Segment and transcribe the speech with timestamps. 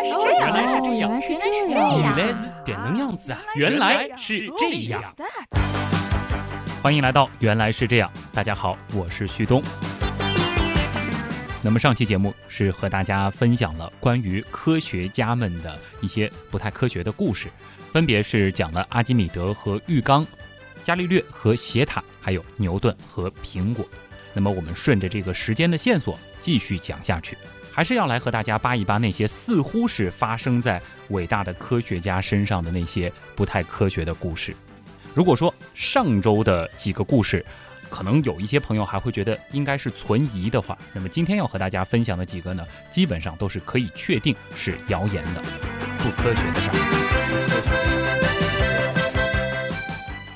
[0.00, 3.38] 来是这样，原来是这样原来是这样，原来是这能样子啊！
[3.54, 5.02] 原来是这样。
[6.82, 9.62] 欢迎来到《原来是这样》，大家好，我是旭东。
[11.62, 17.48] 那么上期节目是和大家分享了关于科学家们的一些不太科学的故事，
[17.92, 20.26] 分别是讲了阿基米德和浴缸、
[20.82, 23.86] 伽利略和斜塔，还有牛顿和苹果。
[24.32, 27.36] 那么我们顺着这个时间的线索继续讲下去，
[27.80, 34.54] 还是要来和大家扒一扒那些似乎是发生在伟大的科学家身上的那些不太科学的故事。
[35.14, 37.42] 如果说上周的几个故事，
[37.88, 45.40] 可能有一些朋友还会觉得应该是存疑的话，那么今天要和大家分享的几个呢，基本上都是可以确定是谣言的、
[46.00, 46.74] 不科学的事儿。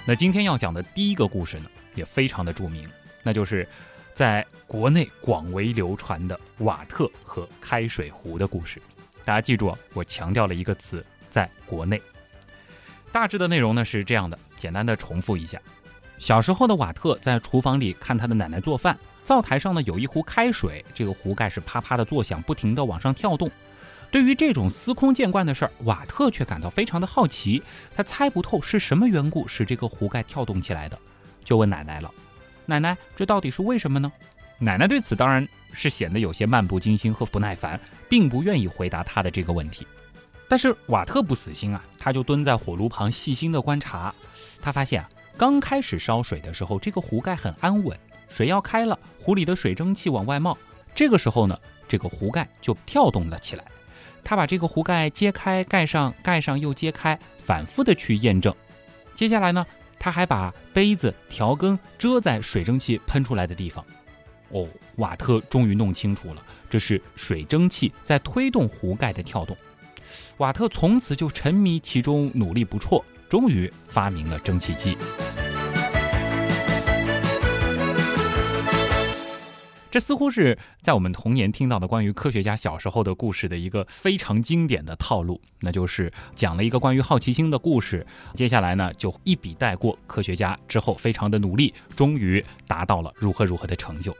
[0.06, 2.88] 那今天要讲的第一个故事呢，也非常的著名，
[3.22, 3.68] 那就是
[4.14, 8.80] 在国内广为流传的瓦特和开水壶的故事。
[9.24, 12.00] 大家记住，我强调了一个词，在国内。
[13.10, 15.60] 大致的内容呢是这样的，简单的重复一下。
[16.18, 23.50] 小时候的瓦特在厨房里看他的奶奶做饭，灶台上呢有一壶开水，这个壶盖是啪啪的作响，不停的往上跳动。
[24.12, 27.60] 对于这种司空见惯的事儿，瓦特却感到非常的好奇，
[27.96, 30.96] 他猜不透是什么缘故使这个壶盖跳动起来的，
[31.42, 32.08] 就问奶奶了
[32.66, 34.10] ：“奶奶，这到底是为什么呢？”
[34.58, 39.86] 奶奶对此当然是显得有些漫不经心和不耐烦，并不愿意回答他的这个问题。
[40.48, 44.14] 但是瓦特不死心啊，他就蹲在火炉旁细心的观察。
[44.62, 47.98] 他发现啊，刚开始烧水的时候，这个壶盖很安稳，
[48.28, 50.56] 水要开了，壶里的水蒸气往外冒。
[50.94, 53.64] 这个时候呢，这个壶盖就跳动了起来。
[54.22, 58.54] 他把这个壶盖揭开，盖上，盖上又揭开，反复的去验证。
[59.14, 59.66] 接下来呢，
[60.04, 63.82] 他还把杯子、调羹遮在水蒸气喷出来的地方。
[64.50, 69.56] 哦，瓦特终于弄清楚了，这是水蒸气在推动壶盖的跳动。
[70.36, 74.94] 瓦特从此就沉迷其中，努力不辍，终于发明了蒸汽机。
[79.94, 88.04] 这似乎是在我们童年听到的关于科学家小时候的故事的一个非常经典的套路，那就是讲了一个关于好奇心的故事，
[88.34, 94.12] 接下来呢就一笔带过，科学家之后非常的努力，终于达到了如何如何的成就。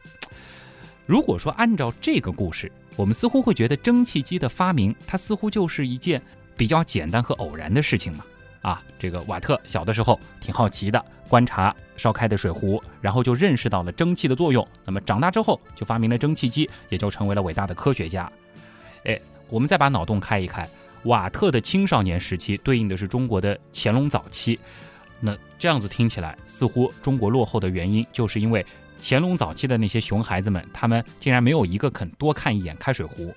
[1.07, 6.23] 如果说按照这个故事，我们似乎会觉得蒸汽机的发明，它似乎就是一件
[6.57, 8.25] 比较简单和偶然的事情嘛。
[8.63, 14.67] 啊，这个瓦特小的时候挺好奇的，观察烧开的水壶，然后就认识到了蒸汽的作用。
[14.85, 18.31] 那么长大之后就发明了蒸汽机，也就成为了伟大的科学家。
[19.05, 20.69] 哎，我们再把脑洞开一开，
[21.05, 24.59] 瓦特的青少年时期对应的是中国的乾隆早期。
[25.21, 28.65] 那这样子听起来，似乎中国落后的原因就是因为。
[29.07, 33.35] 乾隆早期的那些熊孩子们，他们竟然没有一个肯多看一眼开水壶。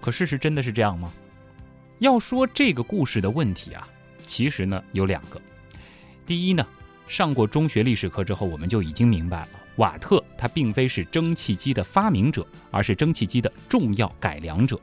[0.00, 1.12] 可事实真的是这样吗？
[1.98, 3.88] 要说这个故事的问题啊，
[4.28, 5.40] 其实呢有两个。
[6.24, 6.64] 第一呢，
[7.08, 14.78] 上过中学历史课之后，我们就已经明白了，瓦特他并非是蒸汽机的发明者，而是蒸汽机的重要改良者。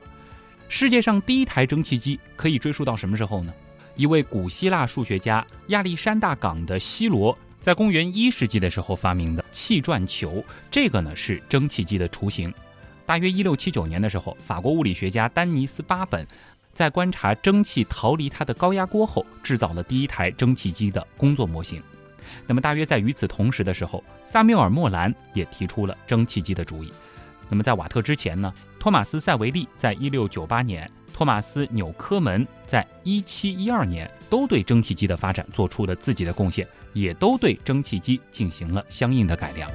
[0.69, 3.53] 世界上第一台蒸汽机可以追溯到什么时候呢？
[3.95, 7.37] 一位古希腊数学家亚历山大港的希罗。
[7.61, 12.53] 在公元一世纪的时候发明的气转球，这个呢是蒸汽机的雏形。
[13.05, 16.27] 大约一六七九年的时候，法国物理学家丹尼斯巴本
[16.73, 21.81] 在观察蒸汽逃离他的高压锅后，制造了第一台蒸汽机的工作模型。
[22.47, 26.91] 那么大约在与此同时的时候，萨缪尔莫兰也提出了蒸汽机的主意。
[27.49, 36.67] 那么在瓦特之前呢，托马斯塞维利在一六九八年，托马斯纽科门在一七一二年都对蒸汽机的发展做出了自己的贡献。
[36.93, 39.67] 也都对蒸汽机进行了相应的改良。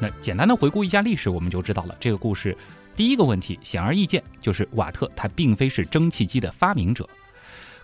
[0.00, 2.58] 那简单的回顾一下历史，我们就知道了这个故事。
[2.96, 7.08] 第一个问题显而易见，就是瓦特他并非是蒸汽机的发明者。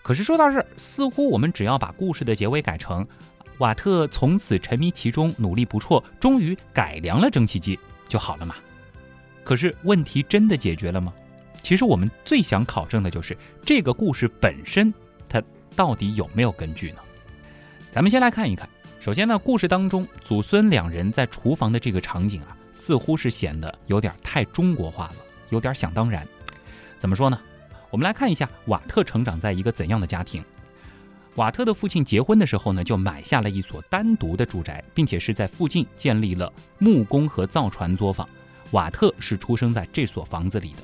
[0.01, 3.07] 可是说到这儿，似乎我们只要把故事的结尾改成
[3.59, 7.79] 瓦特从此沉迷其中，努力不辍，终于改良了蒸汽机
[8.09, 8.55] 就好了嘛？
[9.43, 11.13] 可是问题真的解决了吗？
[11.61, 14.91] 其实我们最想考证的就是这个故事本身。
[15.29, 15.41] 它
[15.75, 17.01] 到底有没有根据呢？
[17.91, 18.67] 咱们先来看一看。
[18.99, 25.15] 首先呢，故事当中祖孙两人在厨房的这个场景啊，似乎是显得有点太中国化了，
[25.49, 26.27] 有点想当然。
[26.99, 27.39] 怎么说呢？
[27.91, 30.43] 我们来看一下瓦特成长在一个怎样的家庭。
[31.35, 38.27] 瓦特的父亲结婚的时候呢，就买下了一所单独的住宅，并且是在附近建立了木工和造船作坊。
[38.71, 40.77] 瓦特是出生在这所房子里的，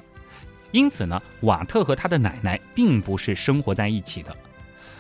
[0.72, 4.36] 因此呢，瓦特和他的奶奶并不是生活在一起的。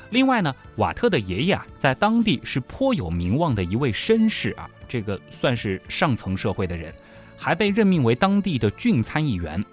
[0.09, 6.93] 另外呢，瓦特的爷爷啊，在当地是颇有名望的一位绅士啊，这个算是上层社会的人。
[7.39, 9.63] 还被任命为当地的郡参议员。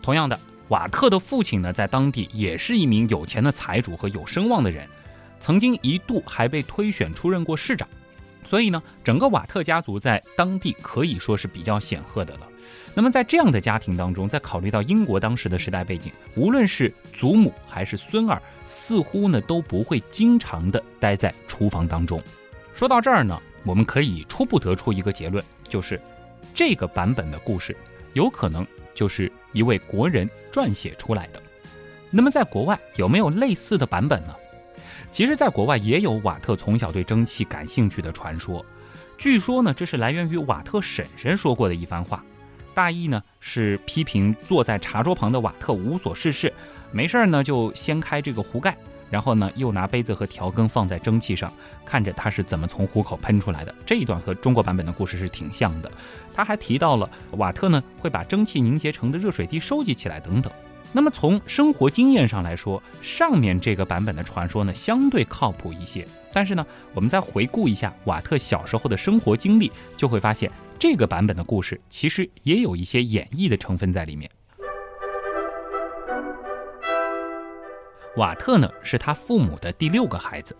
[0.00, 0.38] 同样的，
[0.68, 4.86] 瓦特的父亲呢，在当地也是一名有钱的财主和有声望的人，
[5.40, 7.88] 曾经一度还被推选出任过市长。
[8.48, 12.48] 所以呢，整个瓦特家族在当地可以说是比较显赫的了。
[12.94, 22.22] 那么在这样的家庭当中，在考虑到英国当时的时代背景，无论是祖母还是孙儿，似乎呢都不会经常的待在厨房当中。
[22.74, 26.00] 说到这儿呢，我们可以初步得出一个结论，就是
[26.54, 27.76] 这个版本的故事
[28.14, 28.66] 有可能
[28.98, 31.40] 就是一位国人撰写出来的。
[32.10, 34.34] 那么在国外有没有类似的版本呢？
[35.12, 38.66] 其实，在国外也有瓦特从小对蒸汽感兴趣的传说。
[39.16, 42.24] 据说呢，这是来源于瓦特婶婶说过的一番话。
[42.74, 46.52] 大意呢是批评坐在茶桌旁的瓦特无所事事，
[46.90, 48.76] 没事儿呢就掀开这个壶盖，
[49.10, 51.52] 然后呢又拿杯子和调羹放在蒸汽上，
[51.84, 53.74] 看着它是怎么从壶口喷出来的。
[53.86, 55.90] 这一段和中国版本的故事是挺像的。
[56.34, 60.52] 他还提到了瓦特呢会把蒸汽凝结成的热水滴收集起来等等。
[60.92, 66.06] 那么从生活经验上来说，上面这个版本的传说呢相对靠谱一些。
[66.32, 70.50] 但是呢，我们再回顾一下瓦特小时候的生活经历，就会发现。
[70.78, 74.30] 这个版本的故事其实也有一些演绎的成分在里面。
[78.18, 80.56] 瓦特呢是他父母的第六个孩子，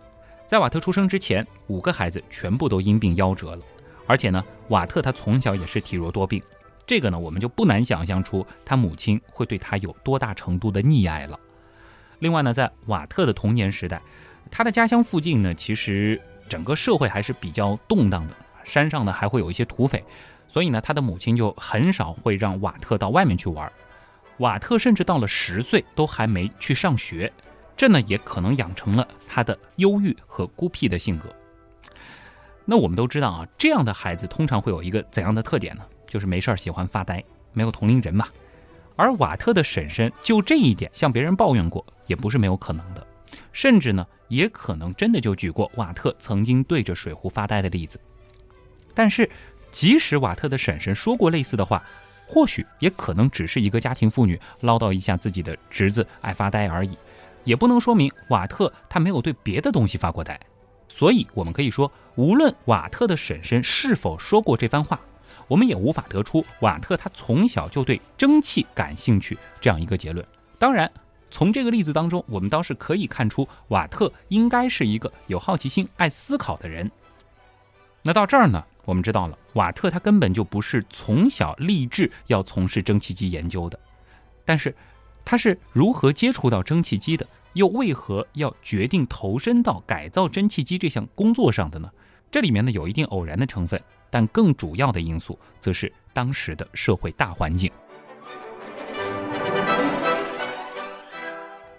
[0.47, 3.63] 在瓦特出生之前，五个孩子全部都因病夭折了。
[4.07, 6.41] 而且呢，瓦特他从小也是体弱多病，
[6.87, 11.37] 这个呢我们就不难想象出他母亲会对他有多大程度的溺爱了。
[12.21, 14.01] 另外呢，在瓦特的童年时代，
[14.53, 18.35] 他的家乡附近呢其实整个社会还是比较动荡的。
[18.63, 20.05] 山上呢还会有一些土匪，
[20.47, 23.71] 所以呢他的母亲就很少会让瓦特到外面去玩。
[24.39, 27.33] 瓦特甚至到了十岁都还没去上学，
[27.79, 31.29] 这呢也可能养成了他的忧郁和孤僻的性格。
[32.65, 35.83] 那我们都知道啊，这样的孩子通常会有一个怎样的特点呢？
[36.09, 37.23] 就是没事儿喜欢发呆，
[37.53, 38.27] 没有同龄人嘛。
[38.97, 43.07] 而瓦特的婶婶就这一点向别人抱怨过，也不是没有可能的，
[43.53, 48.01] 甚至呢也可能真的就举过瓦特曾经对着水壶发呆的例子。
[48.93, 49.31] 但是，
[49.71, 51.81] 即使瓦特的婶婶说过类似的话，
[52.27, 56.99] 或许也可能只是一个家庭妇女唠叨一下自己的侄子爱发呆而已，
[57.49, 60.39] 也不能说明瓦特他没有对别的东西发过呆。
[60.87, 65.01] 所以，我们可以说，无论瓦特的婶婶是否说过这番话，
[65.47, 70.25] 我们也无法得出瓦特他从小就对蒸汽感兴趣这样一个结论。
[70.59, 70.91] 当然，
[71.31, 76.91] 从这个例子当中，我们倒是可以看出瓦特应该是一个有好奇心、爱思考的人。
[78.03, 78.63] 那到这儿呢？
[78.85, 83.79] 我们知道了，瓦特他根本就不是从小立志要从事蒸汽机研究的，
[84.45, 84.75] 但是
[85.25, 87.27] 他是如何接触到蒸汽机的？
[87.55, 91.91] 又为何要决定投身到改造蒸汽机这项工作上的呢？
[92.31, 93.81] 这里面呢有一定偶然的成分，
[94.11, 97.71] 但更主要的因素则是当时的社会大环境。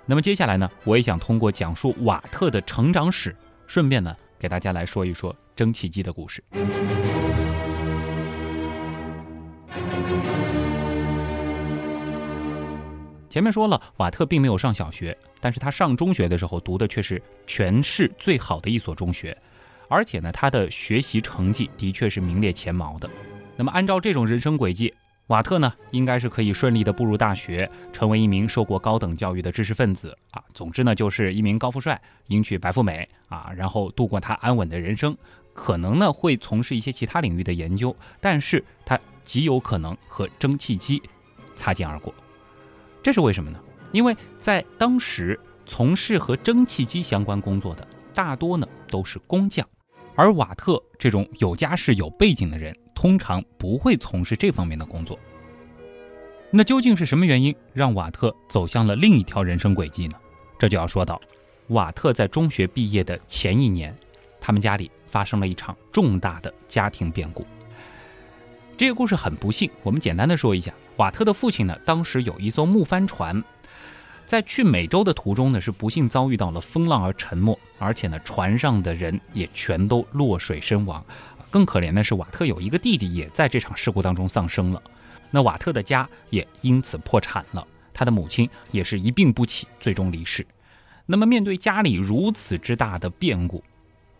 [0.05, 3.35] 那么接下来呢，我也想通过讲述瓦特的成长史，
[3.67, 5.35] 顺便呢给大家来说一说。
[5.55, 6.41] 蒸汽机的故事。
[13.29, 19.37] 前面说了，瓦特并没有上小学，但是他上中学的时候读的却是全市最好的一所中学，
[19.87, 23.09] 而且呢，他的学习成绩的确是名列前茅的。
[23.55, 24.91] 那么，按照这种人生轨迹，
[25.27, 30.43] 瓦特呢，应该是可以顺利的步入大学，成为一名受过高等教育的知识分子啊。
[30.53, 35.15] 总之呢，就是一名高富帅，迎娶白富美啊，然后度过他安稳的人生。
[35.53, 41.01] 可能呢会从事一些其他领域的研究，但是他极有可能和蒸汽机
[41.55, 42.13] 擦肩而过。
[43.01, 43.59] 这是为什么呢？
[43.91, 49.67] 因为在当时从事和蒸汽机相关工作的大多呢都是工匠，
[50.15, 55.17] 而瓦特这种有家世、有背景的人，通常不会从事这方面的工作。
[56.51, 60.17] 那究竟是什么原因让瓦特走向了另一条人生轨迹呢？
[60.57, 61.19] 这就要说到，
[61.67, 63.95] 瓦特在中学毕业的前一年，
[64.39, 64.91] 他们家里。
[65.09, 67.43] 发生了一场重大的家庭变故。
[68.79, 70.73] 这个故事很不幸，我们简单的说一下。
[70.95, 73.43] 瓦特的父亲呢，当时有一艘木帆船，
[74.25, 81.03] 在去美洲的途中呢，是不幸遭遇到了风浪而沉没，而且呢，船上的人也全都落水身亡。
[81.51, 84.81] 更可怜的是，瓦特有一个弟弟也在这场事故当中丧生了。
[85.29, 90.47] 那瓦特的家也因此破产了，他的母亲也是一病不起，最终离世。
[91.05, 93.61] 那么，面对家里如此之大的变故，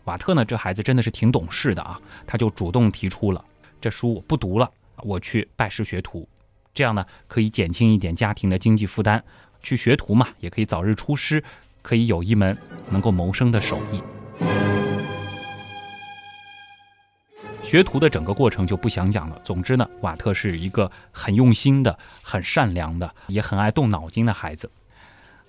[0.04, 3.42] 瓦特呢，这孩子真的是挺懂事的啊，他就主动提出了，
[3.80, 6.28] 这书我不读了，我去拜师学徒，
[6.74, 9.22] 这样呢可以减轻一点家庭的经济负担，
[9.62, 11.42] 去学徒嘛，也可以早日出师，
[11.80, 12.56] 可以有一门
[12.90, 14.02] 能够谋生的手艺。
[17.62, 19.40] 学徒的整个过程就不详讲了。
[19.44, 24.70] 总之呢，瓦特是一个很用心的、很善良的，也很爱动脑筋的孩子。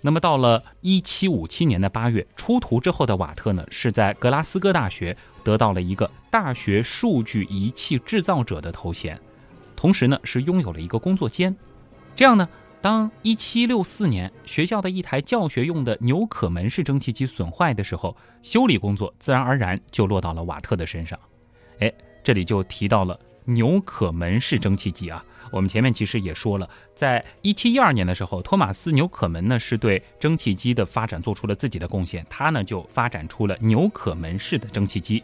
[0.02, 9.20] 那么到了一七五七年的八月，出徒之后的瓦特呢，是在格拉斯哥大学得到了一个大学数据仪器制造者的头衔，
[9.76, 11.56] 同时呢，是拥有了一个工作间。
[12.16, 12.50] 这样呢，
[12.82, 21.18] 当一七六四年学校的一台教学用的纽可门式蒸汽机损坏的时候，修理工作自然而然就落到了瓦特的身上。
[21.80, 21.94] 哎，
[22.24, 25.24] 这里就提到了纽可门式蒸汽机啊。
[25.52, 35.22] 我们前面其实也说了，在一七一二年的时候，托马斯纽可门呢是对蒸汽机的发展做出了自己的贡献，他呢就发展出了纽可门式的蒸汽机。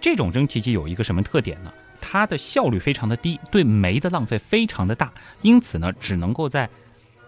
[0.00, 1.72] 这种蒸汽机有一个什么特点呢？
[2.00, 5.12] 它的效率非常的低，对煤的浪费非常的大，
[5.42, 6.68] 因此呢只能够在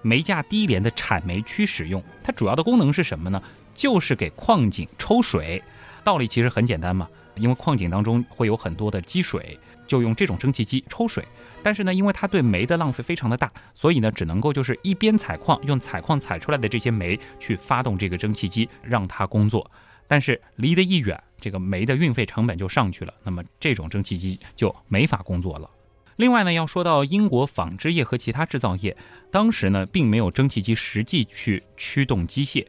[0.01, 2.03] 煤价低廉的产煤区使用。
[2.25, 3.41] 它主要的功能是什么呢？
[3.75, 5.63] 就是给矿井抽水。
[6.03, 7.07] 道理其实很简单嘛，
[7.37, 9.59] 因为矿井当中会有很多的积水，
[9.93, 11.23] 就用这种蒸汽机抽水。
[11.63, 19.71] 但是呢，因为它对煤的浪费非常的大，所以呢，只能够就是一边采矿，用采矿采出来的这些煤去发动这个蒸汽机，让它工作。
[20.09, 25.69] 但是离得一远，这个煤的运费成本就上去了，那么这种蒸汽机就没法工作了。
[26.17, 28.97] 另外呢，要说到英国纺织业和其他制造业，
[29.31, 32.67] 当时呢，并没有蒸汽机实际去驱动机械，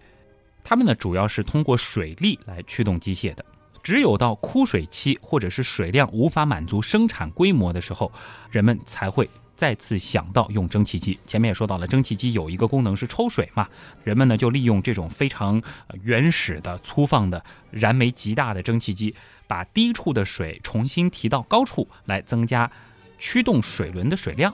[0.63, 3.43] 他们呢，主要是通过水力来驱动机械的。
[3.83, 8.09] 只有到枯水期，或者是水量无法满足生产规模的时候，
[8.49, 11.19] 人们才会再次想到用蒸汽机。
[11.27, 13.67] 前面也说到了，蒸汽机有一个功能是抽水嘛，
[14.05, 15.61] 人们呢就利用这种非常
[16.01, 19.13] 原始的、粗放的、燃煤极大的蒸汽机，
[19.47, 22.71] 把低处的水重新提到高处来增加
[23.19, 24.53] 驱动水轮的水量。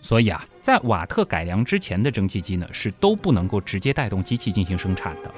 [0.00, 5.30] 所以啊，在瓦特改良之前的蒸汽机呢，是都不能够直接带动机器进行生产的。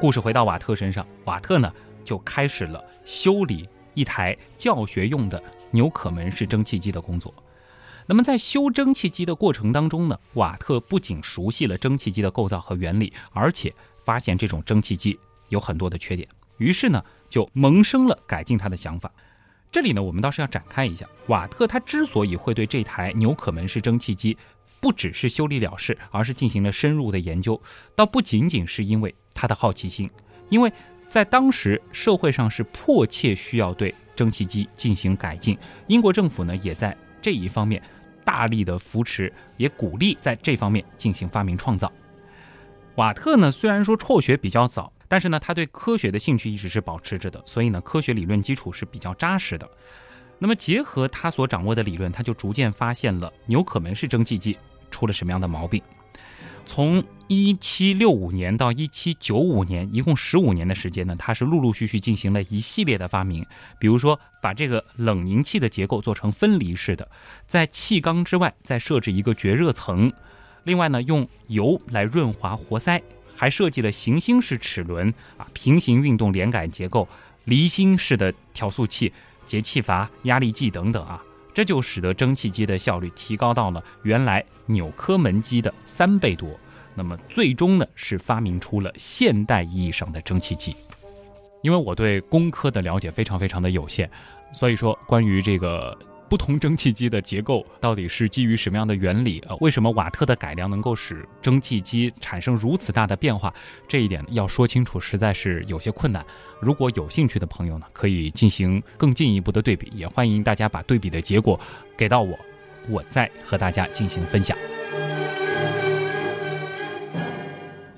[0.00, 1.72] 故事回到瓦特身上，瓦特呢
[2.04, 7.34] 就开始了修理一台教学用的纽可门式蒸汽机的工作。
[8.06, 13.74] 那么在修蒸汽机的过程当中呢，瓦特不仅熟悉了蒸汽机的构造和原理，而且
[14.04, 16.28] 发现这种蒸汽机有很多的缺点，
[16.58, 19.12] 于是呢就萌生了改进它的想法。
[19.72, 24.38] 这里呢我们倒是要展开一下，瓦特他之所以会对这台纽可门式蒸汽机
[24.78, 27.60] 不只是修理了事，而是进行了深入的研究，
[27.96, 29.12] 倒不仅仅是因为。
[29.40, 30.10] 他的好奇心，
[30.48, 30.72] 因为
[31.08, 37.80] 在当时社会上是迫切需要对蒸汽机进行改进，英国政府呢也在这一方面
[38.24, 41.92] 大力的扶持，也鼓励在这方面进行发明创造。
[42.96, 49.70] 瓦特呢虽然说辍学比较早，但是呢他对科学的兴趣一直是保持着的，所以呢科学理论基础是比较扎实的。
[50.40, 54.58] 那么结合他所掌握的理论，他就逐渐发现了纽可门式蒸汽机
[54.90, 55.80] 出了什么样的毛病。
[56.68, 63.44] 从一七六五年到一七九五年，一共十五年的时间呢，他是陆陆续续进行了一系列的发明。
[63.80, 67.08] 比如说，把这个冷凝器的结构做成分离式的，
[67.46, 70.12] 在气缸之外再设置一个绝热层。
[70.64, 73.02] 另外呢，用油来润滑活塞，
[73.34, 77.08] 还设计了行星式齿轮啊，平行运动连杆结构、
[77.44, 79.10] 离心式的调速器、
[79.46, 81.24] 节气阀、压力计等等啊。
[81.54, 86.48] 这就使得蒸汽机的效率提高到了原来纽科门机的三倍多。
[86.94, 90.76] 那么最终呢，是发明出了现代意义上的蒸汽机。
[91.62, 94.08] 因为我对工科的了解非常非常的有限，
[94.52, 95.98] 所以说关于这个。
[96.28, 99.42] 不同蒸汽机的结构到底是基于什么样的原理？
[99.48, 103.50] 呃，为什么瓦特的改良能够使蒸汽机产生如此大的变化？
[103.88, 106.22] 这一点要说清楚，实在是有些困难。
[106.60, 111.58] 如果有兴趣的朋友呢，可以进行更进一步的对比，也欢迎大家把对比的结果
[111.96, 112.38] 给到我，
[112.88, 114.56] 我再和大家进行分享。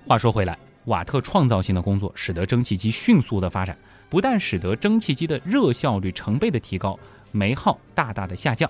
[0.06, 3.78] 话说回来，瓦特创造性的工作使得蒸汽机迅速的发展，
[4.08, 6.98] 不但使得蒸汽机的热效率成倍的提高。
[7.32, 8.68] 煤耗大大的下降，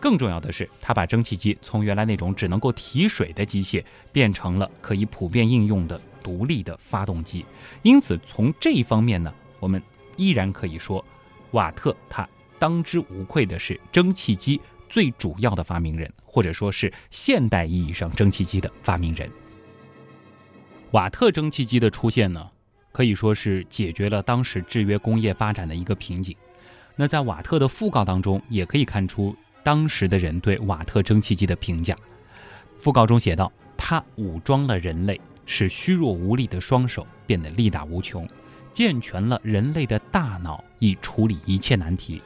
[0.00, 7.46] 更重要的是，他把蒸汽机从原来那种只能够提水的机械，变成了可以普遍应用的独立的发动机。
[7.82, 9.80] 因此，从这一方面呢，我们
[10.16, 11.04] 依然可以说，
[11.52, 14.60] 瓦特他当之无愧的是蒸汽机
[14.90, 19.30] 最主要的发明人，或者说是现代意义上蒸汽机的发明人。
[20.90, 22.50] 瓦特蒸汽机的出现呢，
[22.90, 26.36] 可以说是解决了当时制约工业发展的一个瓶颈。
[26.96, 31.94] 那在瓦特的讣告当中，也可以看出当时的人对瓦特蒸汽机的评价。
[32.82, 38.26] 讣告中写道：“他武装了人类，使虚弱无力的双手变得力大无穷；
[38.74, 42.20] 健全了人类的大脑，以处理一切难题。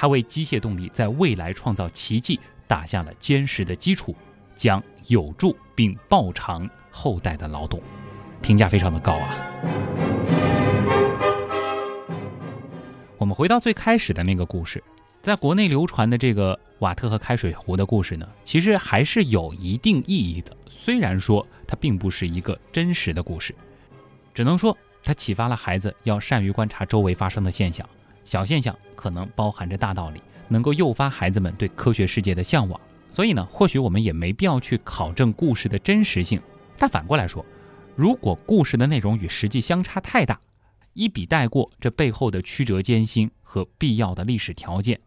[0.00, 2.38] 他为机械动力在未来创造奇迹
[2.68, 4.14] 打下了坚实的基础，
[4.56, 7.82] 将有助并报偿后代的劳动。”
[8.40, 9.34] 评价非常的高啊。
[13.16, 14.80] 我们回到最开始的那个故事，
[15.20, 20.56] 在国内流传的这个瓦特和开水壶的故事呢，其实还是有一定意义的。
[20.70, 23.52] 虽然说它并不是一个真实的故事，
[24.32, 27.84] 只能说它启发了孩子要善于观察周围发生的现象，
[28.28, 32.78] 小现象可能包含着大道理，能够诱发孩子们对科学世界的向往。
[33.10, 36.38] 所以呢，或许我们也没必要去考证故事的真实性。
[36.76, 37.44] 但反过来说，
[37.96, 40.38] 如果故事的内容与实际相差太大，
[40.92, 45.00] 一笔带过这背后的曲折艰辛和必要的历史条件，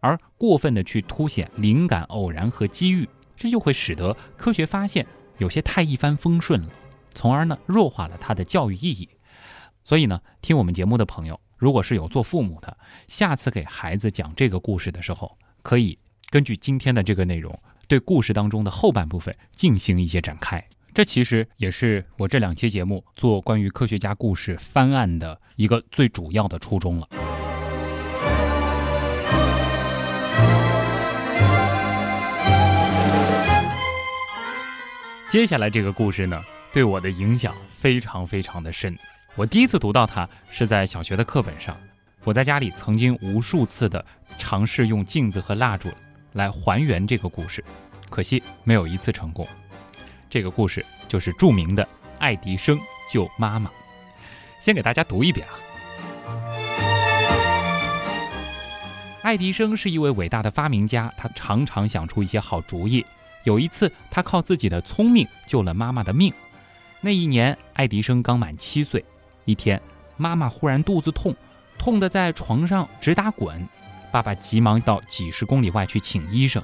[0.00, 5.06] 而过分的去凸显灵感、偶然和机遇，这就会使得科学发现
[5.38, 6.68] 有些太一帆风顺了，
[7.14, 9.08] 从而呢弱化了它的教育意义。
[9.82, 12.76] 所以呢，听我们节目的朋友，如果是有做父母的，
[13.08, 15.98] 下次给孩子讲这个故事的时候，可以
[16.28, 17.58] 根据今天的这个内容，
[17.88, 20.62] 对故事当中的后半部分进行一些展开。
[20.92, 27.08] 这其实也是我这两期节目做关于科学家故事翻案的一个最主要的初衷了。
[35.28, 38.96] 接下来这个故事呢，对我的影响非常非常的深。
[39.36, 41.76] 我第一次读到它是在小学的课本上，
[42.24, 44.02] 我在家里曾经无数次的
[44.38, 45.90] 尝试用镜子和蜡烛
[46.32, 47.62] 来还原这个故事，
[48.08, 49.46] 可惜没有一次成功。
[50.30, 51.86] 这个故事就是著名的
[52.18, 52.80] 爱迪生
[53.12, 53.70] 救妈妈。
[54.58, 55.52] 先给大家读一遍啊。
[59.20, 63.04] 爱迪生是一位伟大的发明家，他常常想出一些好主意。
[63.44, 66.32] 有一次，他靠自己的聪明救了妈妈的命。
[67.02, 69.04] 那一年，爱迪生刚满七岁。
[69.46, 69.80] 一天，
[70.18, 71.34] 妈妈忽然肚子痛，
[71.78, 73.66] 痛得在床上直打滚。
[74.12, 76.62] 爸爸急忙到几十公里外去请医生。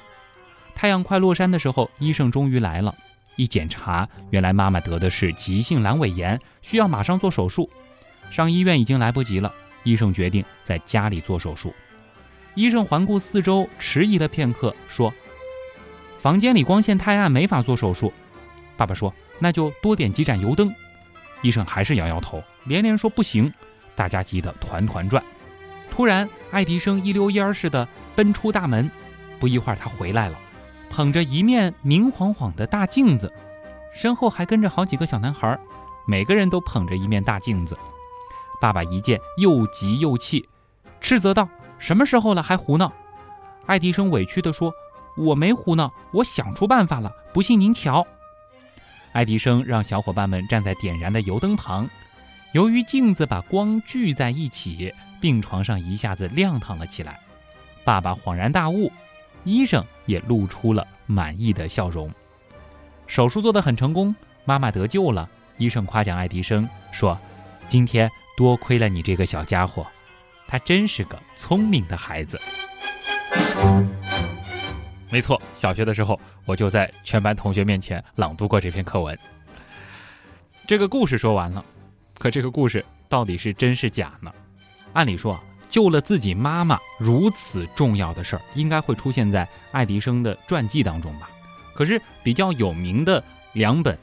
[0.75, 2.93] 太阳快落山的时候，医生终于来了。
[3.35, 7.69] 一检查，原来妈妈得的是急性阑尾炎，需要马上做手术。
[8.29, 11.73] 上医院已经来不及了，医生决定在家里做手术。
[12.55, 15.13] 医生环顾四周，迟疑了片刻，说
[16.19, 18.11] ：“房间里光线太暗，没法做手术。”
[18.75, 20.73] 爸爸说：“那就多点几盏油灯。”
[21.43, 23.53] 医生还是摇摇头，连连说：“不行。”
[23.95, 25.23] 大家急得团团转。
[25.91, 28.89] 突然，爱迪生一溜烟似的奔出大门，
[29.39, 30.39] 不一会儿他回来了。
[30.89, 33.31] 捧着一面明晃晃的大镜子，
[33.93, 35.59] 身后还跟着好几个小男孩，
[36.07, 37.77] 每个人都捧着一面大镜子。
[38.61, 40.47] 爸爸一见，又急又气，
[41.01, 42.91] 斥责道：“什么时候了，还胡闹？”
[43.67, 44.73] 爱迪生委屈地说
[45.17, 48.05] ：“我没胡闹，我想出办法了，不信您瞧。”
[49.13, 51.89] 爱迪生让小伙伴们站在点燃的油灯旁，
[52.51, 57.17] 由于镜子把光聚在一起，病床上一下子亮堂了起来。
[57.85, 58.91] 爸爸恍然大悟。
[59.45, 62.09] 医生也露出了满意的笑容。
[63.07, 65.29] 手术做得很成功，妈妈得救了。
[65.57, 67.19] 医生夸奖爱迪生说
[67.67, 69.85] ：“今天多亏了你这个小家伙，
[70.47, 72.39] 他真是个聪明的孩子。”
[75.13, 79.15] 没错，小学的时候我就在全班同学面前朗读过这篇课文。
[80.65, 81.63] 这个故事说完了，
[82.17, 84.33] 可这个故事到底是真是假呢？
[84.93, 85.39] 按理说。
[85.69, 91.29] 救了自己妈妈如此重要的事儿，应该会出现在爱迪生的传记当中吧？
[91.73, 93.23] 可是比较有名的
[93.53, 93.97] 两本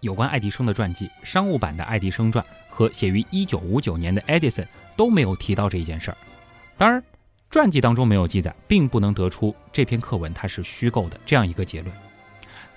[0.00, 4.64] 有关爱迪生的传记，商务版的《爱迪生传》和写于1959年的《Edison》
[4.96, 6.16] 都没有提到这一件事儿。
[6.76, 7.02] 当然，
[7.54, 11.96] 传记当中没有记载，并不能得出这篇课文它是虚构的这样一个结论。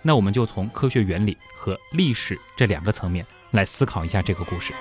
[0.04, 4.76] 那我们就从科学原理和历史这两个层面来思考一下这个故事。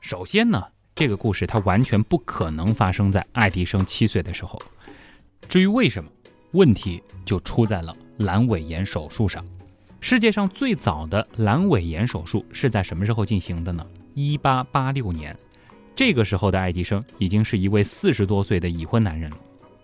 [0.00, 0.62] 首先呢，
[0.94, 4.56] 这个故事它完全不可能发生在爱迪生七岁的时候。
[5.48, 6.08] 至于为什么，
[6.52, 9.44] 问题就出在了阑尾炎手术上。
[9.98, 13.84] 世界上最早的阑尾炎手术是在什么时候进行的呢？
[14.18, 15.36] 一八八六年。
[15.94, 19.36] 这个时候的爱迪生已经是一位四十多岁的已婚男人了。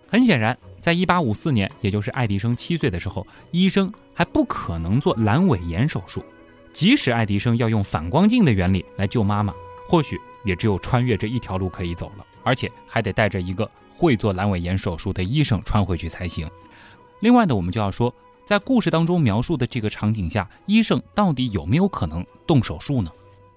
[0.07, 6.25] 很显然，在一八五四年，也就是爱迪生七岁的时候，医生还不可能做阑尾炎手术。
[6.73, 9.53] 即使爱迪生要用反光镜的原理来救妈妈。
[9.87, 16.49] 或许也只有穿越这一条路可以走了，而且还得带着一个会做阑尾炎手术的医生穿回去才行。
[17.19, 18.11] 另外呢，我们就要说，
[18.45, 23.11] 在故事当中描述的这个场景下，医生到底有没有可能动手术呢？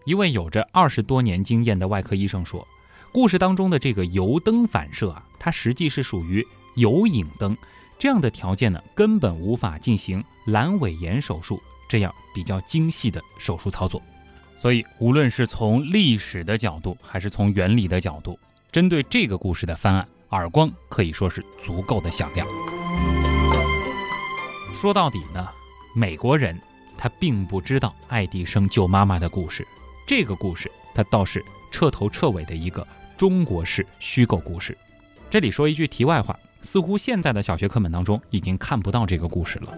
[0.07, 2.67] 一位有着二十多年经验的外科医生说，
[3.11, 7.57] 故事当中的这个油灯反射啊，它实际是属于有影灯，
[7.99, 14.01] 这样的条件呢，根本无法进行阑尾炎手术这样比较精细的手术操作。
[14.55, 18.39] 所以，无论是从历史的角度，还是从原理的角度，
[18.71, 22.47] 针对这个故事的翻案，耳光可以说是足够的响亮。
[24.73, 25.49] 说到底呢，
[25.97, 26.57] 美国人
[26.97, 29.67] 他并不知道爱迪生救妈妈的故事。
[30.07, 34.79] 这个故事，它倒是彻头彻尾的一个中国式虚构故事。
[35.29, 39.77] 这里说一句题外话，似乎现在的小学课本当中已经看不到这个故事了。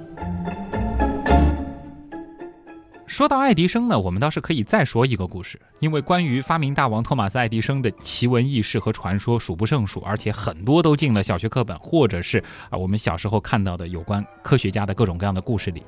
[3.07, 12.39] 说到爱迪生呢，我们倒是可以再说一个故事，因为关于发明大王托马斯·爱迪生的奇闻异事和传说数不胜数，而且很多都进了小学课本，或者是
[12.69, 15.83] 啊我们小时候看到的有关科学家的各种各样的故事里。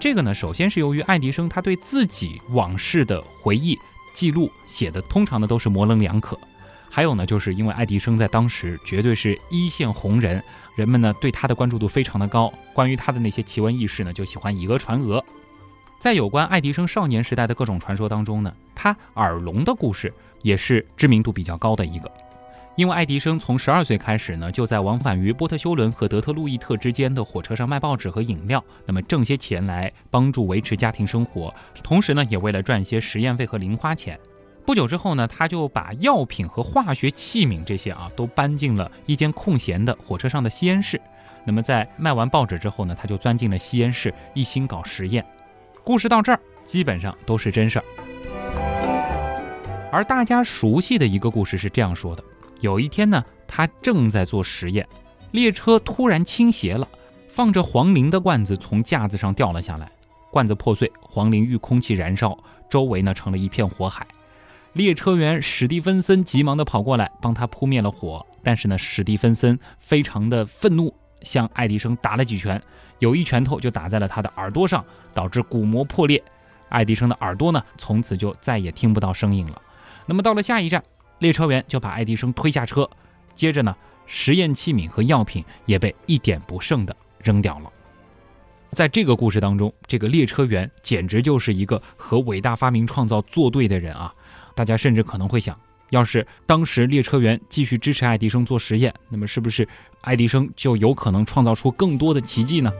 [0.00, 3.76] 这个呢，首先是由于爱迪生他对自己往事的回忆
[4.14, 6.38] 记录写的通常呢都是模棱两可，
[6.88, 10.40] 还有呢，就是因为爱迪生在当时绝对是一线红人，
[10.76, 15.24] 人们呢对他的关注度非常的高，关于他的那些奇闻异事呢就喜欢以讹传讹。
[15.98, 22.08] 在有关爱迪生少年时代的各种传说当中呢，他耳聋的故事也是知名度比较高的一个。
[22.78, 34.16] 因为爱迪生从十二岁开始呢，就在往返于波特休伦和德特路易特之间的火车上卖报纸和饮料，那么挣些钱来帮助维持家庭生活，同时呢，也为了赚些实验费和零花钱。
[34.64, 41.00] 不久之后呢，他就把药品和化学器皿这些啊都搬进了一间空闲的火车上的吸烟室。
[41.44, 45.26] 那么在卖完报纸之后呢，他就钻进了吸烟室，一心搞实验。
[45.82, 47.84] 故事到这儿基本上都是真事儿，
[49.90, 52.22] 而大家熟悉的一个故事是这样说的：
[52.60, 54.86] 有一天呢，他正在做实验，
[55.32, 56.86] 列车突然倾斜了，
[57.28, 59.90] 放着黄磷的罐子从架子上掉了下来，
[60.30, 62.36] 罐子破碎，黄磷遇空气燃烧，
[62.68, 64.06] 周围呢成了一片火海。
[64.74, 70.94] 列车员史蒂芬森急忙地跑过来帮他扑灭了火，但是呢，史蒂芬森非常的愤怒。
[71.22, 72.62] 向爱迪生打了几拳，
[73.00, 76.22] 有一拳头就打在了他的耳朵上，导致鼓膜破裂。
[76.68, 79.60] 爱迪生的耳朵呢，从此就再也听不到声音了。
[80.06, 80.80] 那么到了下一站，
[81.18, 82.88] 列车员就把爱迪生推下车，
[83.34, 83.74] 接着呢，
[84.06, 87.72] 实验器皿和药品也被一点不剩的扔掉了。
[88.72, 94.14] 在这个故事当中，这个列车员简直就是一个和伟大发明创造作对的人啊！
[94.54, 95.58] 大家甚至可能会想。
[95.90, 99.66] 要是当时列车员继续支持爱迪生做实验，那么是不是
[100.02, 102.70] 爱迪生就有可能创造出更多的奇迹呢？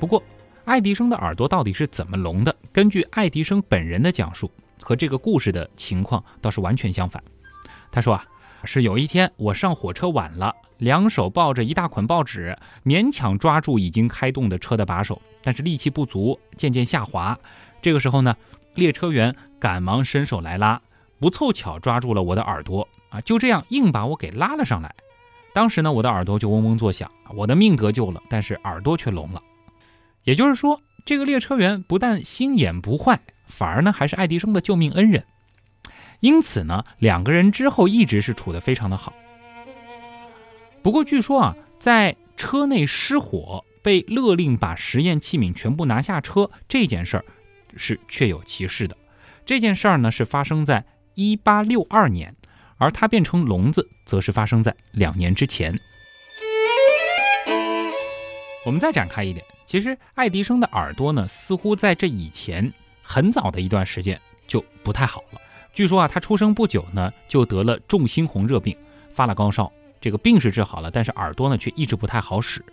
[0.00, 0.20] 不过，
[0.64, 2.52] 爱迪生的耳朵到底是怎么聋的？
[2.72, 7.22] 根据爱迪生本人的讲述，和这个故事的情况倒是完全相反。
[7.92, 8.24] 他说啊，
[8.64, 17.38] 是有一天我上火车晚了，两手抱着一大捆报纸，勉强抓住已经开动的车的把手，但是力气不足，渐渐下滑。
[17.82, 18.36] 这个时候呢？
[18.76, 20.80] 列车员赶忙伸手来拉，
[21.18, 23.20] 不凑巧抓住了我的耳朵啊！
[23.22, 24.94] 就这样硬把我给拉了上来。
[25.52, 29.42] 当时呢，我的耳朵就嗡嗡作响，我的命得救了，但是耳朵却聋了。
[30.22, 35.24] 也就是说，这个列车员不但心眼不坏，反而呢还是爱迪生的救命恩人。
[36.20, 39.12] 因此呢，两个人之后一直是处得非常的好。
[40.82, 47.24] 不过据说啊，在车内失火被勒令把实验器皿全部拿下车这件事儿。
[47.76, 48.96] 是确有其事的，
[49.46, 50.84] 这件事儿呢是发生在
[51.14, 52.34] 一八六二年，
[52.78, 55.78] 而他变成聋子，则是发生在两年之前。
[58.66, 62.72] 我们再展开一点，其实爱迪生的耳朵呢，似乎在这以前
[63.12, 65.40] 很早的一段时间就不太好了。
[65.72, 68.76] 据说啊，他出生不久呢，就得了重猩红热病，
[69.12, 72.64] 发了高烧，这个病是治好了，但是耳朵呢却一直不太好使。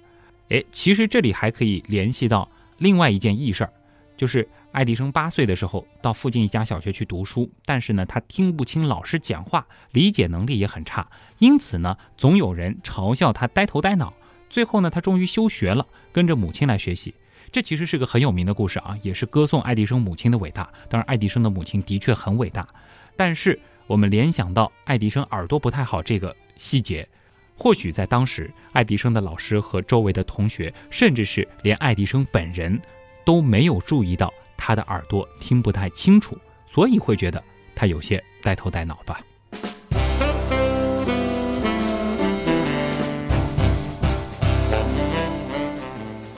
[0.49, 2.47] 哎，其实这里还可以联系到
[2.77, 3.73] 另外一件异事儿，
[4.15, 4.47] 就是。
[4.73, 14.13] 爱迪生八岁的时候到附近一家小学去读书，但是呢，他听不清老师讲话，理解能力也很差，因此呢，总有人嘲笑他呆头呆脑。
[14.51, 17.15] 最后呢，他终于休学了，跟着母亲来学习。
[17.51, 20.69] 这其实是个很有名的故事啊，也是歌颂爱迪生母亲的伟大。
[20.89, 22.67] 当然，爱迪生的母亲的确很伟大，
[23.15, 27.07] 但是我们联想到爱迪生耳朵不太好这个细节，
[27.55, 32.79] 或许在当时，爱迪生的老师和周围的同学，甚至是连爱迪生本人，
[33.25, 34.33] 都没有注意到。
[34.59, 37.41] 他的耳朵听不太清楚，所以会觉得
[37.75, 39.21] 他有些呆头呆脑吧。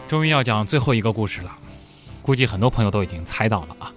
[0.10, 1.56] 终于要讲最后一个故事了，
[2.24, 3.94] 估计很多朋友都已经猜到了啊。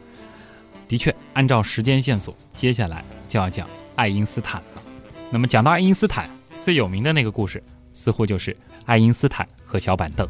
[0.87, 4.83] 的确，按照时间线索，接下来就要讲爱因斯坦了。
[5.31, 6.29] 那么讲到爱因斯坦，
[6.61, 10.29] 最有名的那个故事，似乎就是爱因斯坦和小板凳。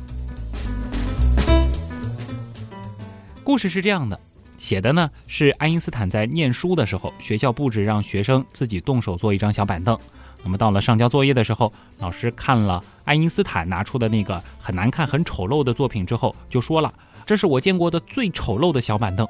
[3.43, 4.21] 故事是这样的，
[4.59, 9.99] 写的呢是爱因斯坦在念书的时候，学校布置让学生自己动手做一张小板凳。
[10.45, 16.93] 那么到了上交作业的时候，老师看了爱因斯坦拿出的那个很难看、很丑陋的作品之后，就说了
[17.25, 19.27] ：“这是我见过的最丑陋的小板凳。”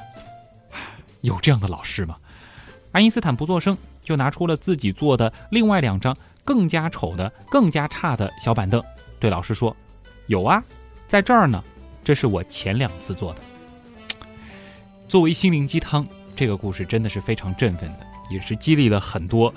[1.20, 2.16] 有这样的老师吗？
[2.92, 8.82] 爱因斯坦不作声，就拿出了自己做的另外两张更加丑的、更加差的小板凳，
[9.20, 9.76] 对老师说
[10.28, 10.62] ：“有啊，
[11.06, 11.62] 在这儿呢。”
[12.04, 13.40] 这是我前两次做的。
[15.06, 17.98] 作为心灵鸡汤，这个故事真的是非常振奋的，
[18.28, 19.54] 也是激励了很多，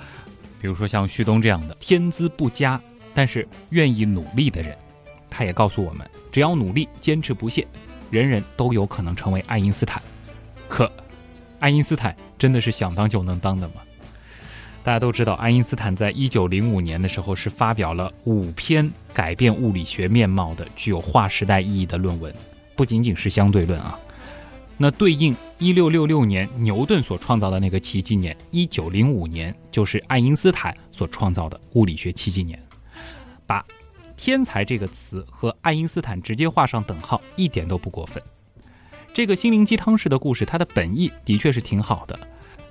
[0.66, 2.80] 比如说像旭东这样的天资不佳
[3.14, 4.76] 但是愿意努力的人。
[5.30, 7.64] 他也告诉我们，只要努力、坚持不懈，
[8.10, 10.02] 人人都有可能成为爱因斯坦。
[10.68, 10.90] 可，
[11.60, 13.74] 爱因斯坦真的是想当就能当的吗？
[14.82, 22.34] 大家都知道，爱因斯坦在一九零五年的时候是发表了五篇改变物理学面貌的具有划时代意义的论文，
[22.74, 23.96] 不仅仅是相对论啊。
[24.76, 32.62] 那对应一六六六年牛顿所创造的那个奇迹年，一九零五年就是爱因斯坦所创造的物理学奇迹年。
[33.46, 33.64] 把
[34.16, 38.22] “天才”这个词和爱因斯坦直接画上等号，一点都不过分。
[39.14, 42.18] 这个心灵鸡汤式的故事，它的本意的确是挺好的，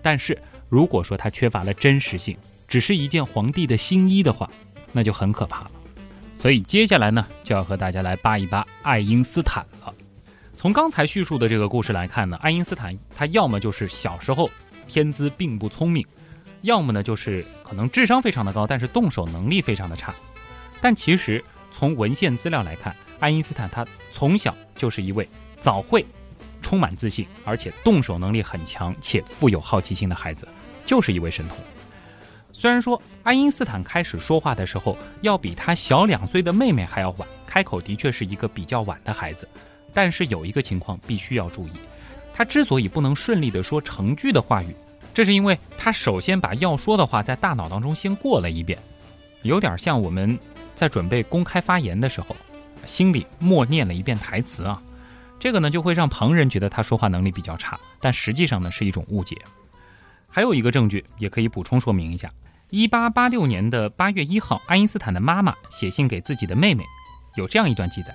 [0.02, 0.38] 但是。
[0.68, 2.36] 如果说它缺乏了真实性，
[2.68, 4.50] 只是一件皇帝的新衣的话，
[4.91, 5.72] 那就很可怕了。
[6.39, 9.94] 所以接下来呢，就要和大家来扒一扒爱因斯坦了。
[10.65, 14.49] 从刚才叙述的这个故事来看呢，爱因斯坦他要么就是小时候
[14.88, 16.04] 天资并不聪明，
[16.62, 20.12] 要么呢就是可能智商非常的高，但是动手能力非常的差。
[20.82, 26.04] 但其实从文献资料来看，爱因斯坦他从小就是一位早会。
[26.63, 30.47] 充满自信，而且动手能力很强且富有好奇心的孩子，
[30.84, 31.60] 就是一位神童。
[32.51, 39.47] 虽然说爱因斯坦开始说话的时候要比他小两岁的妹妹还要晚，开口的确是一个比较晚的孩子，
[39.96, 41.72] 但是有一个情况必须要注意：
[42.34, 44.76] 他之所以不能顺利的说成句的话语，
[45.14, 48.78] 这是因为他首先把要说的话在大脑当中先过了一遍，
[49.44, 50.38] 有点像我们
[50.76, 52.36] 在准备公开发言的时候，
[52.86, 54.82] 心里默念了一遍台词啊。
[55.40, 59.38] 这个呢，就会让旁人觉得他说话能力比较差，但实际上呢是一种误解。
[60.28, 62.30] 还有一个证据也可以补充说明一下：
[62.70, 66.84] 一八八六年的八月一号，爱因斯坦的妈妈写信给自己的妹妹，
[67.36, 68.14] 有这样一段记载：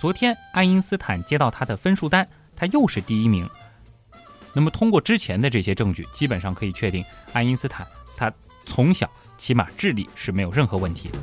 [0.00, 3.46] 昨天爱因斯坦接到他的分数单，他又是第一名。
[4.54, 7.86] 那么通过之前的这些证据，基本上可以确定，爱因斯坦
[8.16, 8.32] 他
[8.64, 11.18] 从小起码智力是没有任何问题的。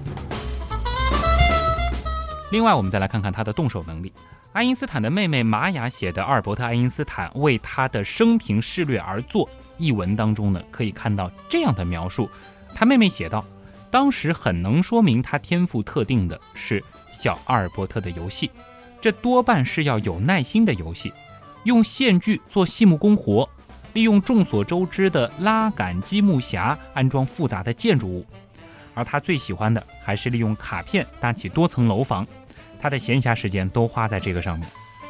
[2.51, 4.13] 另外，我们再来看看他的动手能力。
[4.51, 9.47] 爱因斯坦的妹妹玛雅写的《阿尔伯特·爱因斯坦为他的生平事略而作》
[9.79, 12.29] 一文当中呢，可以看到这样的描述。
[12.75, 13.43] 他妹妹写道
[13.89, 16.83] ：“当时很能说明他天赋特定的是
[17.19, 18.49] 叫阿尔伯特的游戏，
[19.01, 21.11] 这多半是要有耐心的游戏，
[21.63, 23.47] 用线锯做细木工活，
[23.93, 28.25] 利用众所周知的拉杆积木匣安装复杂的建筑物。
[28.93, 32.25] 而他最喜欢的还是利用卡片搭起多层楼房。”
[32.79, 34.67] 他的闲暇时间都花在这个上面。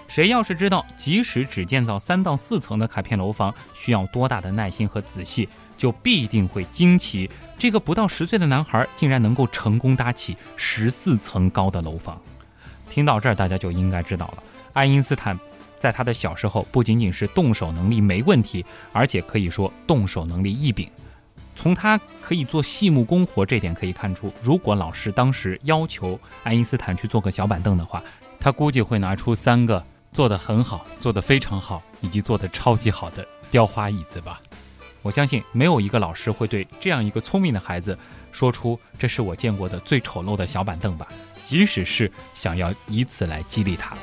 [0.07, 12.19] 谁要是知道，即使只建造三到四层的卡片楼房需要多大的耐心和仔细，就必定会惊奇，这个不到十岁的男孩竟然能够成功搭起十四层高的楼房。
[12.89, 15.39] 听到这儿，大家就应该知道了，爱因斯坦
[15.77, 20.89] 在他的小时候不仅仅是动手能力没问题，而且可以说动手能力异禀。
[21.55, 28.03] 从他可以做细木工活这点可以看出，如果老师当时要求爱因斯坦去做个小板凳的话，
[28.39, 34.39] 他估计会拿出三个做得很好、做得非常好以及做得超级好的雕花椅子吧。
[35.07, 37.97] 我相信没有一个老师会对这样一个聪明的孩子
[38.33, 41.07] 说出“这是我见过的最丑陋的小板凳”吧，
[41.43, 43.95] 即使是想要以此来激励他。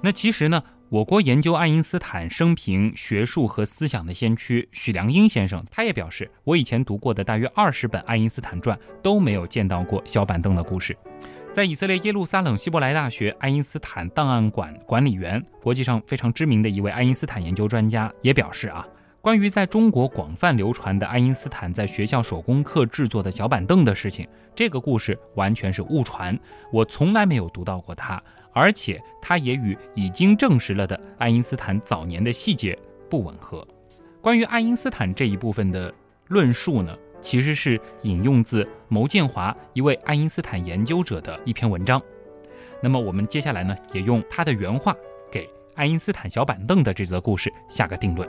[0.00, 0.62] 那其实呢？
[0.88, 10.96] 我国研究爱因斯坦生平、学术和思想的先驱许良英先生，他也表示，我以前读过的大约二十本爱因斯坦传都没有见到过小板凳的故事。
[11.54, 18.84] 在以色列耶路撒冷希伯来大学爱因斯坦档案馆管理员、国际上非常知名的一位爱因斯坦研究专家也表示啊，
[19.20, 26.36] 关于在中国广泛流传的爱因斯坦在学校手工课制作的小板凳的事情，这个故事完全是误传，
[26.72, 28.20] 我从来没有读到过他。
[28.52, 32.76] 而且，它也与已经证实了的爱因斯坦早年的细节
[33.08, 33.64] 不吻合。
[34.20, 35.94] 关于爱因斯坦这一部分的
[36.26, 42.00] 论述呢，其实是引用自牟建华一位爱因斯坦研究者的一篇文章。
[42.80, 44.94] 那么，我们接下来呢，也用他的原话
[45.32, 48.28] 给爱因斯坦小板凳的这则故事下个定论。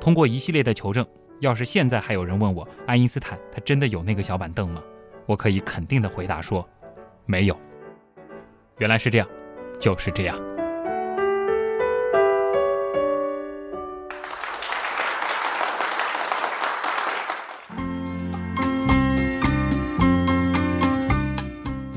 [0.00, 1.06] 通过一系列的求证，
[1.38, 4.82] 要是现在还有人问我爱因斯坦他真的有那个小板凳吗？
[5.24, 6.68] 我可以肯定的回答说。
[7.24, 7.56] 没有，
[8.78, 9.28] 原来是这样，
[9.78, 10.49] 就是这样。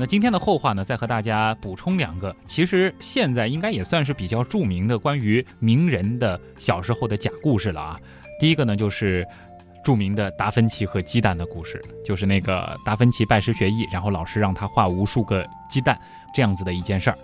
[0.06, 8.00] 今天的后话呢，再和大家补充两个，其实现在应该也算是比较著名的关于名人的小时候的假故事了啊。
[8.38, 9.26] 第一个呢，就是
[9.84, 15.98] 著名的达芬奇和鸡蛋的故事，就是那个达芬奇拜师学艺，然后老师让他画无数个鸡蛋
[16.34, 17.18] 这样子的一件事儿。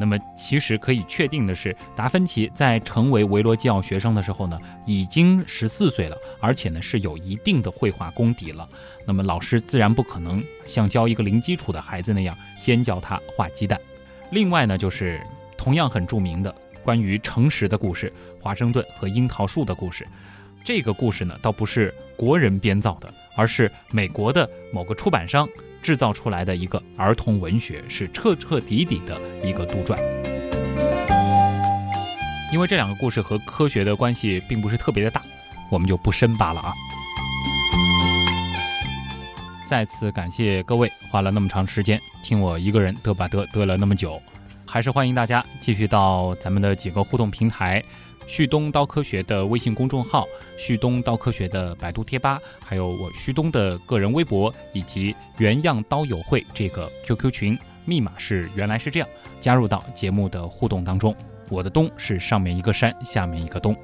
[0.00, 8.68] 那么，其实可以确定的是，达芬奇在成为维罗基奥学生的时候呢，已经十四岁了，而且呢是有一定的绘画功底了。
[9.04, 13.80] 那么，老师自然不可能像教一个零基础的孩子那样，先教他画鸡蛋。
[14.30, 15.20] 另外呢，就是
[15.56, 20.06] 同样很著名的关于诚实的故事——华盛顿和樱桃树的故事。
[20.62, 25.48] 这个故事呢，倒不是国人编造的，而是美国的某个出版商。
[25.82, 29.96] 制造出来的一个儿童文学是彻彻底底的一个杜撰，
[32.52, 35.22] 因为这两个故事和科学的关系并不是特别的大，
[35.70, 36.72] 我们就不深扒了啊。
[39.68, 44.20] 再次感谢各位花了那么长时间听我一个人嘚吧嘚嘚了那么久，
[44.66, 47.82] 还是欢迎大家继续到咱们的几个互动平台。
[48.28, 59.08] 旭东刀科学的微信公众号、旭东刀科学的百度贴吧，还有我旭东的个人微博，以及原样刀友会这个 QQ 群，密码是原来是这样，
[59.40, 61.16] 加入到节目的互动当中。
[61.48, 63.74] 我的东是上面一个山，下面一个东。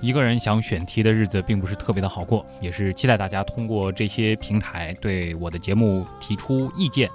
[0.00, 7.08] 一个人想选题的日子并不是特别的好过，也是期待大家通过这些平台对我的节目提出意见，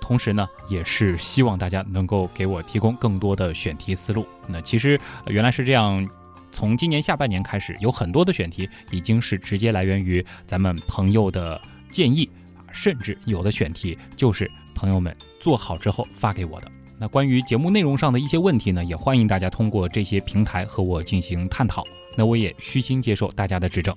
[0.00, 4.26] 同时呢，也是希望大家能够给我提供更多的选题思路。
[4.48, 6.04] 那其实原来是这样。
[6.54, 12.30] 从今年下半年开始，有很多的选题已经是直接来源于咱们朋友的建议，
[12.70, 16.70] 甚至有的选题就是朋友们做好之后发给我的。
[16.96, 21.84] 那关于节目内容上的一些问题呢，也欢迎大家通过这些平台和我进行探讨。
[22.16, 23.92] 那我也虚心接受大家的指正，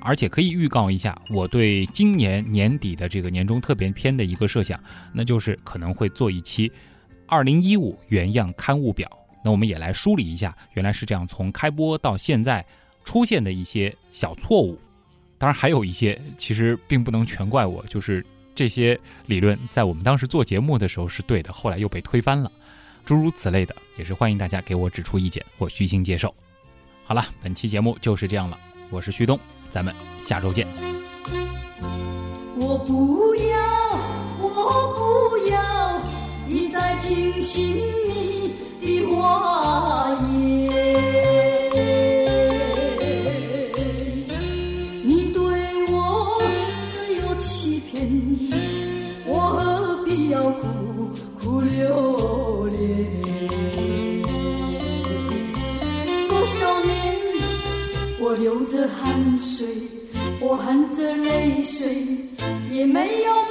[0.00, 4.80] 而且可以预告一下，我对今年年底的这个年终特别篇的一个设想，
[5.12, 6.70] 那就是可能会做一期
[7.26, 9.10] 二零一五原样刊物表。
[9.48, 12.62] 那我们也来梳理一下，原来是这样，从开播到现在
[13.02, 14.78] 出现的一些小错误，
[15.38, 18.22] 当然还有一些其实并不能全怪我，就是
[18.54, 22.52] 这些理论在我们当时做节目的时候是对的，后来又被推翻了，
[23.06, 26.34] 诸如此类的，也是欢迎大家给我指出意见，我虚心接受。
[27.04, 30.68] 好了，本期节目就是这样了，我是旭东，咱们下周见。
[32.54, 33.96] 我不要，
[34.42, 36.02] 我不要，
[36.46, 37.82] 一再听信
[59.18, 59.66] 汗水，
[60.40, 62.06] 我含着泪水，
[62.70, 63.47] 也没有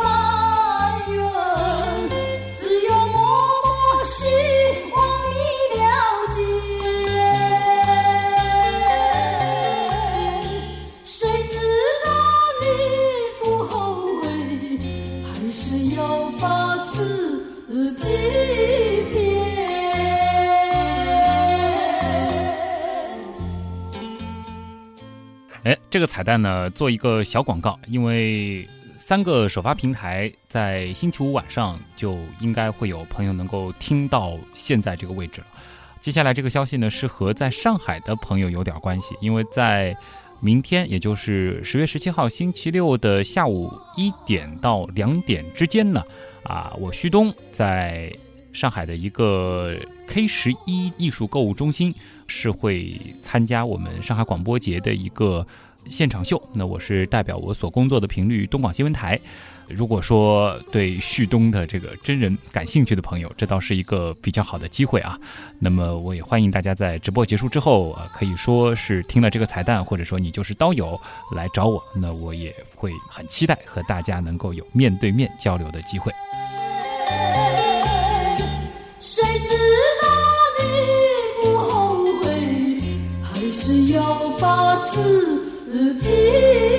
[25.97, 35.47] 这个彩蛋呢，做一个小广告，因为三个首发平台在星期五晚上就应该会有朋友能够听到现在这个位置了。
[35.99, 39.97] 接下来这个消息呢，是和在上海的朋友有点关系，因为在
[40.39, 46.03] 明天，也就是十月十七号星期六的下午一点到两点之间呢，
[46.43, 48.15] 啊，我旭东在
[48.53, 51.91] 上海的一个 K 十一艺术购物中心。
[52.29, 55.47] 是会参加我们上海广播节的一个
[55.89, 56.41] 现场秀。
[56.53, 59.19] 那我是代表我所工作的频率东广新闻台。
[59.67, 65.19] 如果说对旭东的这个真人感兴趣的朋友，这倒是一个比较好的机会啊。
[65.59, 70.97] 那么我也欢迎大家在直播结束之后，啊，可以说是听了这个彩蛋，或者说你就是刀友
[71.33, 76.13] 来找我，那我也会很期待和大家能够有面对面交流的机会。
[78.99, 79.57] 谁知
[80.01, 80.09] 道
[80.63, 82.81] 你不后悔，
[83.21, 83.51] 还？
[83.51, 85.46] 是要把自
[85.77, 86.76] 如今